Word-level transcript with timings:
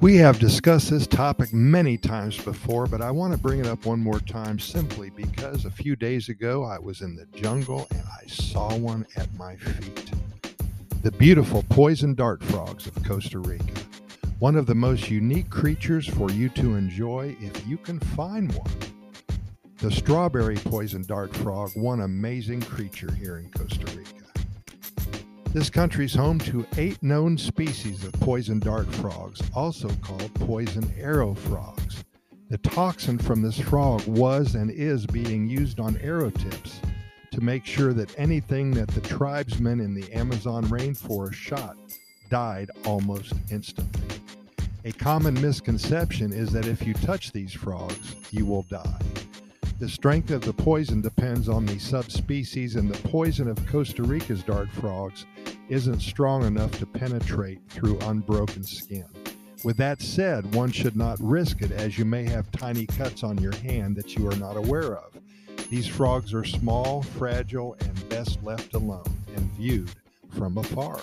We 0.00 0.16
have 0.16 0.38
discussed 0.38 0.88
this 0.88 1.06
topic 1.06 1.52
many 1.52 1.98
times 1.98 2.42
before, 2.42 2.86
but 2.86 3.02
I 3.02 3.10
want 3.10 3.34
to 3.34 3.38
bring 3.38 3.60
it 3.60 3.66
up 3.66 3.84
one 3.84 4.00
more 4.00 4.18
time 4.20 4.58
simply 4.58 5.10
because 5.10 5.66
a 5.66 5.70
few 5.70 5.94
days 5.94 6.30
ago 6.30 6.64
I 6.64 6.78
was 6.78 7.02
in 7.02 7.14
the 7.14 7.26
jungle 7.38 7.86
and 7.90 8.00
I 8.00 8.26
saw 8.26 8.74
one 8.78 9.06
at 9.16 9.30
my 9.34 9.56
feet. 9.56 10.10
The 11.02 11.10
beautiful 11.12 11.64
poison 11.68 12.14
dart 12.14 12.42
frogs 12.44 12.86
of 12.86 12.94
Costa 13.04 13.40
Rica. 13.40 13.74
One 14.38 14.56
of 14.56 14.64
the 14.64 14.74
most 14.74 15.10
unique 15.10 15.50
creatures 15.50 16.06
for 16.06 16.30
you 16.30 16.48
to 16.48 16.76
enjoy 16.76 17.36
if 17.38 17.66
you 17.66 17.76
can 17.76 18.00
find 18.00 18.50
one. 18.54 18.70
The 19.78 19.90
strawberry 19.90 20.56
poison 20.56 21.02
dart 21.02 21.36
frog, 21.36 21.72
one 21.74 22.00
amazing 22.00 22.62
creature 22.62 23.12
here 23.12 23.36
in 23.36 23.50
Costa 23.50 23.84
Rica. 23.94 24.19
This 25.52 25.68
country 25.68 26.04
is 26.04 26.14
home 26.14 26.38
to 26.40 26.64
eight 26.76 27.02
known 27.02 27.36
species 27.36 28.04
of 28.04 28.12
poison 28.12 28.60
dart 28.60 28.86
frogs, 28.94 29.42
also 29.52 29.88
called 30.00 30.32
poison 30.34 30.94
arrow 30.96 31.34
frogs. 31.34 32.04
The 32.50 32.58
toxin 32.58 33.18
from 33.18 33.42
this 33.42 33.58
frog 33.58 34.06
was 34.06 34.54
and 34.54 34.70
is 34.70 35.06
being 35.06 35.48
used 35.48 35.80
on 35.80 35.96
arrow 35.96 36.30
tips 36.30 36.78
to 37.32 37.40
make 37.40 37.66
sure 37.66 37.92
that 37.94 38.16
anything 38.16 38.70
that 38.74 38.86
the 38.90 39.00
tribesmen 39.00 39.80
in 39.80 39.92
the 39.92 40.12
Amazon 40.12 40.62
rainforest 40.66 41.34
shot 41.34 41.76
died 42.28 42.70
almost 42.86 43.32
instantly. 43.50 44.20
A 44.84 44.92
common 44.92 45.34
misconception 45.40 46.32
is 46.32 46.52
that 46.52 46.68
if 46.68 46.86
you 46.86 46.94
touch 46.94 47.32
these 47.32 47.52
frogs, 47.52 48.14
you 48.30 48.46
will 48.46 48.62
die. 48.70 49.00
The 49.80 49.88
strength 49.88 50.30
of 50.30 50.42
the 50.42 50.52
poison 50.52 51.00
depends 51.00 51.48
on 51.48 51.64
the 51.64 51.78
subspecies, 51.78 52.76
and 52.76 52.86
the 52.86 53.08
poison 53.08 53.48
of 53.48 53.66
Costa 53.66 54.02
Rica's 54.02 54.42
dart 54.42 54.68
frogs 54.68 55.24
isn't 55.70 56.00
strong 56.00 56.44
enough 56.44 56.72
to 56.72 56.86
penetrate 56.86 57.66
through 57.70 57.98
unbroken 58.00 58.62
skin. 58.62 59.06
With 59.64 59.78
that 59.78 60.02
said, 60.02 60.54
one 60.54 60.70
should 60.70 60.96
not 60.96 61.16
risk 61.18 61.62
it 61.62 61.72
as 61.72 61.98
you 61.98 62.04
may 62.04 62.24
have 62.24 62.52
tiny 62.52 62.84
cuts 62.84 63.24
on 63.24 63.38
your 63.38 63.56
hand 63.56 63.96
that 63.96 64.16
you 64.16 64.28
are 64.28 64.36
not 64.36 64.58
aware 64.58 64.96
of. 64.96 65.18
These 65.70 65.86
frogs 65.86 66.34
are 66.34 66.44
small, 66.44 67.00
fragile, 67.00 67.74
and 67.80 68.08
best 68.10 68.44
left 68.44 68.74
alone 68.74 69.10
and 69.34 69.50
viewed 69.52 69.90
from 70.36 70.58
afar. 70.58 71.00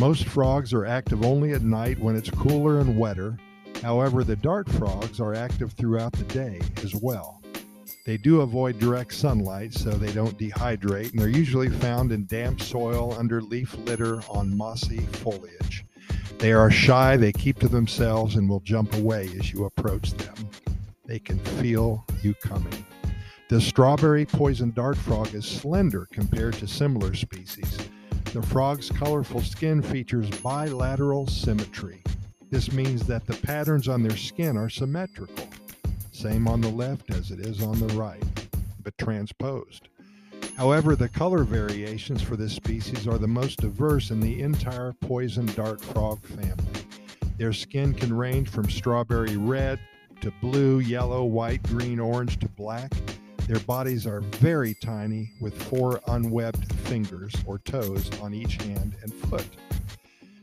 Most 0.00 0.24
frogs 0.26 0.72
are 0.72 0.86
active 0.86 1.24
only 1.24 1.52
at 1.52 1.62
night 1.62 2.00
when 2.00 2.16
it's 2.16 2.30
cooler 2.30 2.80
and 2.80 2.98
wetter. 2.98 3.38
However, 3.80 4.24
the 4.24 4.34
dart 4.34 4.68
frogs 4.70 5.20
are 5.20 5.34
active 5.34 5.70
throughout 5.74 6.14
the 6.14 6.24
day 6.24 6.60
as 6.82 6.92
well. 6.92 7.40
They 8.06 8.16
do 8.16 8.40
avoid 8.40 8.78
direct 8.78 9.12
sunlight 9.14 9.74
so 9.74 9.90
they 9.90 10.12
don't 10.12 10.38
dehydrate, 10.38 11.10
and 11.10 11.18
they're 11.18 11.28
usually 11.28 11.68
found 11.68 12.12
in 12.12 12.24
damp 12.26 12.60
soil 12.60 13.12
under 13.18 13.42
leaf 13.42 13.76
litter 13.78 14.22
on 14.30 14.56
mossy 14.56 15.00
foliage. 15.00 15.84
They 16.38 16.52
are 16.52 16.70
shy, 16.70 17.16
they 17.16 17.32
keep 17.32 17.58
to 17.58 17.68
themselves, 17.68 18.36
and 18.36 18.48
will 18.48 18.60
jump 18.60 18.94
away 18.94 19.28
as 19.40 19.52
you 19.52 19.64
approach 19.64 20.12
them. 20.12 20.36
They 21.04 21.18
can 21.18 21.40
feel 21.40 22.06
you 22.22 22.34
coming. 22.34 22.86
The 23.48 23.60
strawberry 23.60 24.24
poison 24.24 24.70
dart 24.70 24.96
frog 24.96 25.34
is 25.34 25.44
slender 25.44 26.06
compared 26.12 26.54
to 26.54 26.68
similar 26.68 27.12
species. 27.12 27.76
The 28.32 28.42
frog's 28.42 28.88
colorful 28.88 29.42
skin 29.42 29.82
features 29.82 30.30
bilateral 30.42 31.26
symmetry. 31.26 32.04
This 32.52 32.70
means 32.70 33.04
that 33.08 33.26
the 33.26 33.34
patterns 33.34 33.88
on 33.88 34.04
their 34.04 34.16
skin 34.16 34.56
are 34.56 34.68
symmetrical 34.68 35.48
same 36.16 36.48
on 36.48 36.62
the 36.62 36.68
left 36.68 37.10
as 37.10 37.30
it 37.30 37.40
is 37.40 37.62
on 37.62 37.78
the 37.78 37.94
right, 37.94 38.24
but 38.82 38.96
transposed. 38.96 39.88
However, 40.56 40.96
the 40.96 41.10
color 41.10 41.44
variations 41.44 42.22
for 42.22 42.36
this 42.36 42.54
species 42.54 43.06
are 43.06 43.18
the 43.18 43.28
most 43.28 43.60
diverse 43.60 44.10
in 44.10 44.20
the 44.20 44.40
entire 44.40 44.94
poison 44.94 45.44
dart 45.46 45.82
frog 45.82 46.24
family. 46.24 46.64
Their 47.36 47.52
skin 47.52 47.92
can 47.92 48.16
range 48.16 48.48
from 48.48 48.70
strawberry 48.70 49.36
red 49.36 49.78
to 50.22 50.32
blue, 50.40 50.78
yellow, 50.78 51.24
white, 51.24 51.62
green, 51.64 52.00
orange 52.00 52.38
to 52.38 52.48
black. 52.48 52.90
Their 53.46 53.60
bodies 53.60 54.06
are 54.06 54.22
very 54.22 54.74
tiny 54.82 55.30
with 55.42 55.62
four 55.64 56.00
unwebbed 56.08 56.72
fingers 56.86 57.34
or 57.44 57.58
toes 57.58 58.10
on 58.22 58.32
each 58.32 58.54
hand 58.54 58.94
and 59.02 59.12
foot. 59.12 59.46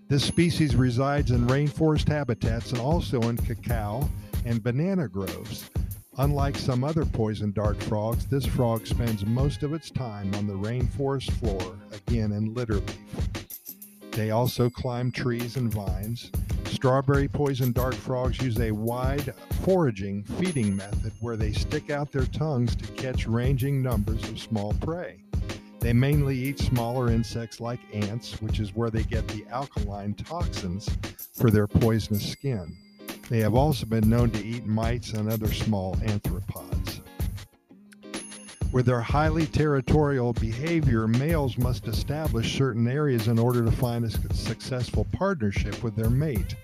This 0.07 0.23
species 0.23 0.75
resides 0.75 1.31
in 1.31 1.47
rainforest 1.47 2.07
habitats 2.07 2.72
and 2.72 2.79
also 2.79 3.22
in 3.23 3.38
cacao 3.38 4.07
and 4.45 4.63
banana 4.63 5.07
groves. 5.07 5.69
Unlike 6.17 6.57
some 6.57 6.83
other 6.83 7.05
poison 7.05 7.51
dart 7.51 7.81
frogs, 7.81 8.27
this 8.27 8.45
frog 8.45 8.85
spends 8.85 9.25
most 9.25 9.63
of 9.63 9.73
its 9.73 9.89
time 9.89 10.33
on 10.35 10.45
the 10.45 10.53
rainforest 10.53 11.31
floor, 11.31 11.75
again 11.91 12.31
in 12.31 12.53
litter 12.53 12.75
leaf. 12.75 13.43
They 14.11 14.29
also 14.29 14.69
climb 14.69 15.11
trees 15.11 15.57
and 15.57 15.73
vines. 15.73 16.29
Strawberry 16.65 17.27
poison 17.27 17.71
dart 17.71 17.95
frogs 17.95 18.39
use 18.41 18.59
a 18.59 18.71
wide 18.71 19.33
foraging 19.63 20.23
feeding 20.23 20.75
method 20.75 21.13
where 21.19 21.35
they 21.35 21.51
stick 21.51 21.89
out 21.89 22.11
their 22.11 22.25
tongues 22.25 22.75
to 22.75 22.85
catch 22.93 23.25
ranging 23.25 23.81
numbers 23.81 24.23
of 24.29 24.39
small 24.39 24.73
prey. 24.81 25.23
They 25.79 25.93
mainly 25.93 26.37
eat 26.37 26.59
smaller 26.59 27.09
insects 27.09 27.59
like 27.59 27.79
ants, 27.91 28.39
which 28.41 28.59
is 28.59 28.75
where 28.75 28.89
they 28.89 29.03
get 29.03 29.27
the 29.27 29.45
alkaline 29.49 30.13
toxins 30.13 30.89
for 31.33 31.49
their 31.49 31.67
poisonous 31.67 32.31
skin. 32.31 32.77
They 33.29 33.39
have 33.39 33.56
also 33.56 33.85
been 33.85 34.09
known 34.09 34.31
to 34.31 34.45
eat 34.45 34.66
mites 34.66 35.13
and 35.13 35.31
other 35.31 35.51
small 35.51 35.95
arthropods. 35.95 37.01
With 38.73 38.88
their 38.88 39.01
highly 39.01 39.45
territorial 39.45 40.34
behavior, 40.34 41.07
males 41.07 41.57
must 41.57 41.88
establish 41.88 42.57
certain 42.57 42.88
areas 42.88 43.28
in 43.28 43.38
order 43.38 43.63
to 43.63 43.72
find 43.72 44.03
a 44.03 44.33
successful 44.33 45.06
partnership 45.13 45.83
with 45.83 45.95
their 45.95 46.09
mate. 46.09 46.56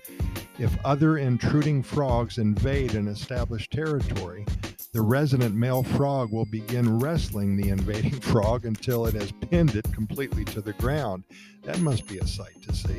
If 0.58 0.76
other 0.84 1.18
intruding 1.18 1.82
frogs 1.82 2.38
invade 2.38 2.94
an 2.94 3.08
established 3.08 3.70
territory, 3.70 4.44
the 4.92 5.00
resident 5.00 5.54
male 5.54 5.84
frog 5.84 6.32
will 6.32 6.46
begin 6.46 6.98
wrestling 6.98 7.56
the 7.56 7.68
invading 7.68 8.20
frog 8.20 8.66
until 8.66 9.06
it 9.06 9.14
has 9.14 9.32
pinned 9.32 9.76
it 9.76 9.90
completely 9.92 10.44
to 10.46 10.60
the 10.60 10.72
ground. 10.74 11.22
That 11.62 11.80
must 11.80 12.08
be 12.08 12.18
a 12.18 12.26
sight 12.26 12.60
to 12.66 12.74
see. 12.74 12.98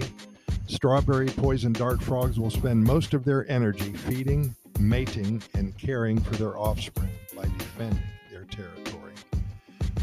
Strawberry 0.72 1.28
poison 1.28 1.74
dart 1.74 2.02
frogs 2.02 2.40
will 2.40 2.50
spend 2.50 2.82
most 2.82 3.14
of 3.14 3.26
their 3.26 3.50
energy 3.52 3.92
feeding, 3.92 4.56
mating, 4.80 5.44
and 5.54 5.78
caring 5.78 6.18
for 6.22 6.36
their 6.38 6.58
offspring 6.58 7.09
by 7.36 7.44
defending 7.44 8.02
their 8.32 8.46
territory. 8.46 9.12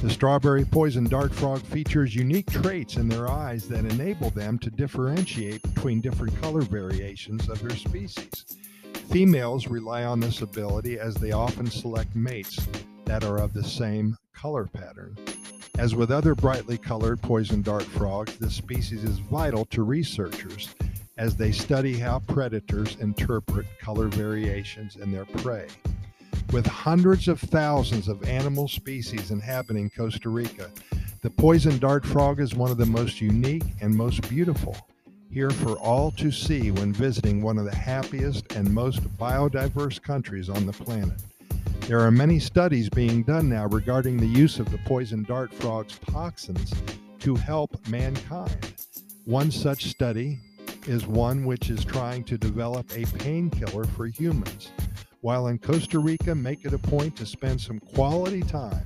The 0.03 0.11
strawberry 0.11 0.67
poison 0.67 1.05
dart 1.09 1.34
frog 1.34 1.62
features 1.62 2.15
unique 2.15 2.51
traits 2.51 2.97
in 2.97 3.09
their 3.09 3.29
eyes 3.29 3.67
that 3.69 3.87
enable 3.87 4.29
them 4.29 4.59
to 4.59 4.71
differentiate 4.71 5.62
between 5.62 6.03
different 6.03 6.39
color 6.43 6.61
variations 6.61 7.49
of 7.49 7.61
their 7.61 7.75
species. 7.75 8.45
Females 9.11 9.69
rely 9.69 10.05
on 10.05 10.21
this 10.21 10.43
ability 10.43 10.99
as 10.99 11.15
they 11.15 11.33
often 11.33 11.67
select 11.67 12.15
mates 12.15 12.69
that 13.06 13.25
are 13.25 13.39
of 13.39 13.55
the 13.55 13.65
same 13.65 14.19
color 14.35 14.67
pattern. 14.67 15.17
As 15.78 15.94
with 15.94 16.11
other 16.11 16.34
brightly 16.34 16.77
colored 16.77 17.22
poison 17.22 17.62
dart 17.62 17.84
frogs, 17.84 18.37
this 18.37 18.56
species 18.56 19.05
is 19.05 19.21
vital 19.21 19.65
to 19.66 19.84
researchers 19.84 20.75
as 21.19 21.37
they 21.37 21.53
study 21.53 21.97
how 21.97 22.19
predators 22.19 22.97
interpret 22.97 23.65
color 23.78 24.09
variations 24.09 24.97
in 24.97 25.12
their 25.12 25.25
prey. 25.25 25.69
With 26.53 26.67
hundreds 26.67 27.28
of 27.28 27.41
thousands 27.41 28.09
of 28.09 28.28
animal 28.28 28.67
species 28.67 29.31
inhabiting 29.31 29.88
Costa 29.91 30.28
Rica, 30.28 30.69
the 31.22 31.31
poison 31.31 31.78
dart 31.78 32.05
frog 32.05 32.41
is 32.41 32.56
one 32.56 32.72
of 32.72 32.77
the 32.77 32.84
most 32.84 33.21
unique 33.21 33.65
and 33.81 33.94
most 33.94 34.28
beautiful, 34.28 34.77
here 35.31 35.50
for 35.50 35.78
all 35.78 36.11
to 36.12 36.33
see 36.33 36.72
when 36.72 36.93
visiting 36.93 37.41
one 37.41 37.56
of 37.56 37.65
the 37.65 37.77
happiest 37.77 38.53
and 38.56 38.69
most 38.69 39.00
biodiverse 39.17 40.03
countries 40.03 40.49
on 40.49 40.67
the 40.67 40.72
planet. 40.72 41.21
There 41.88 42.00
are 42.00 42.10
many 42.10 42.38
studies 42.38 42.91
being 42.91 43.22
done 43.22 43.49
now 43.49 43.65
regarding 43.65 44.19
the 44.19 44.26
use 44.26 44.59
of 44.59 44.71
the 44.71 44.76
poison 44.76 45.22
dart 45.22 45.50
frog's 45.54 45.99
toxins 45.99 46.75
to 47.20 47.35
help 47.35 47.88
mankind. 47.88 48.75
One 49.25 49.50
such 49.50 49.87
study 49.87 50.38
is 50.87 51.06
one 51.06 51.46
which 51.46 51.70
is 51.70 51.87
trying 51.87 52.25
to 52.25 52.37
develop 52.37 52.94
a 52.94 53.06
painkiller 53.17 53.85
for 53.85 54.05
humans. 54.05 54.70
While 55.23 55.46
in 55.46 55.58
Costa 55.58 55.99
Rica, 55.99 56.35
make 56.35 56.67
it 56.67 56.75
a 56.75 56.79
point 56.79 57.17
to 57.17 57.25
spend 57.25 57.58
some 57.58 57.81
quality 57.81 58.43
time 58.43 58.84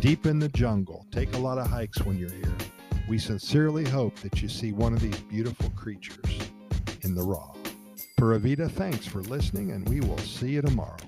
deep 0.00 0.26
in 0.26 0.38
the 0.38 0.50
jungle. 0.50 1.06
Take 1.10 1.34
a 1.34 1.38
lot 1.38 1.56
of 1.56 1.68
hikes 1.68 2.04
when 2.04 2.18
you're 2.18 2.28
here. 2.28 2.54
We 3.08 3.16
sincerely 3.16 3.88
hope 3.88 4.16
that 4.16 4.42
you 4.42 4.50
see 4.50 4.72
one 4.72 4.92
of 4.92 5.00
these 5.00 5.18
beautiful 5.18 5.70
creatures 5.70 6.40
in 7.00 7.14
the 7.14 7.22
raw. 7.22 7.54
Pura 8.18 8.38
Vida, 8.38 8.68
thanks 8.68 9.06
for 9.06 9.22
listening, 9.22 9.70
and 9.70 9.88
we 9.88 10.00
will 10.00 10.18
see 10.18 10.50
you 10.50 10.60
tomorrow. 10.60 10.98